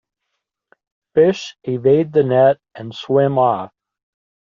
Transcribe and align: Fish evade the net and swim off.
Fish 1.13 1.55
evade 1.63 2.11
the 2.11 2.23
net 2.23 2.57
and 2.73 2.91
swim 2.91 3.37
off. 3.37 3.71